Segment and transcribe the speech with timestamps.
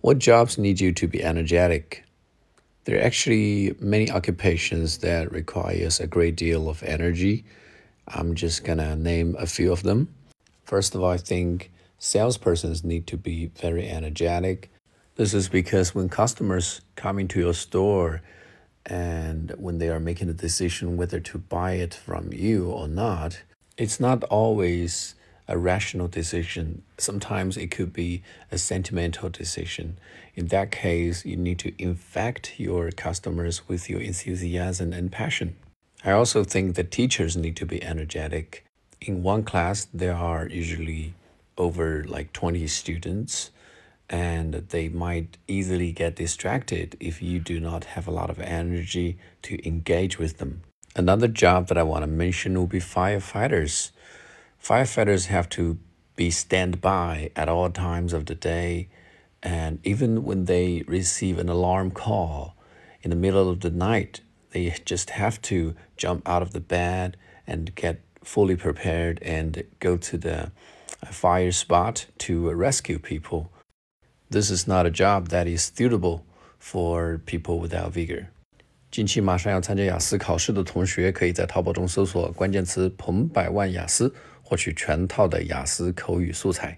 [0.00, 2.04] What jobs need you to be energetic?
[2.84, 7.44] There are actually many occupations that requires a great deal of energy.
[8.06, 10.14] I'm just gonna name a few of them.
[10.62, 14.70] First of all, I think salespersons need to be very energetic.
[15.16, 18.22] This is because when customers come into your store
[18.86, 23.42] and when they are making a decision whether to buy it from you or not,
[23.76, 25.16] it's not always
[25.48, 26.82] a rational decision.
[26.98, 28.22] Sometimes it could be
[28.52, 29.98] a sentimental decision.
[30.34, 35.56] In that case, you need to infect your customers with your enthusiasm and passion.
[36.04, 38.64] I also think that teachers need to be energetic.
[39.00, 41.14] In one class, there are usually
[41.56, 43.50] over like 20 students,
[44.08, 49.18] and they might easily get distracted if you do not have a lot of energy
[49.42, 50.62] to engage with them.
[50.94, 53.90] Another job that I want to mention will be firefighters.
[54.67, 55.77] Firefighters have to
[56.15, 58.87] be standby at all times of the day,
[59.41, 62.55] and even when they receive an alarm call
[63.01, 67.17] in the middle of the night, they just have to jump out of the bed
[67.45, 70.51] and get fully prepared and go to the
[71.11, 73.51] fire spot to rescue people.
[74.29, 76.21] This is not a job that is suitable
[76.57, 78.27] for people without vigor.
[78.89, 84.13] 近期马上要参加雅思考试的同学，可以在淘宝中搜索关键词“彭百万雅思”。
[84.48, 86.74] 获取全套的雅思口语素材。